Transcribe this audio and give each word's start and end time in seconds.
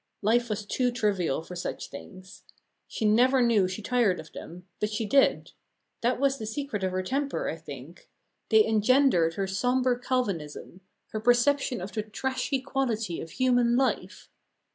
Life 0.23 0.49
was 0.49 0.65
too 0.65 0.91
trivial 0.91 1.43
for 1.43 1.55
such 1.55 1.91
things. 1.91 2.43
She 2.87 3.05
never 3.05 3.39
knew 3.39 3.67
she 3.67 3.83
tired 3.83 4.19
of 4.19 4.31
them, 4.31 4.67
but 4.79 4.89
she 4.89 5.05
did. 5.05 5.51
That 6.01 6.19
was 6.19 6.39
the 6.39 6.47
secret 6.47 6.83
of 6.83 6.91
her 6.91 7.03
temper, 7.03 7.47
I 7.47 7.55
think; 7.55 8.09
they 8.49 8.65
engendered 8.65 9.35
her 9.35 9.45
sombre 9.45 9.99
Calvinism, 9.99 10.81
her 11.09 11.19
perception 11.19 11.79
of 11.81 11.91
the 11.91 12.01
trashy 12.01 12.59
quality 12.61 13.21
of 13.21 13.29
human 13.29 13.75
life. 13.75 14.27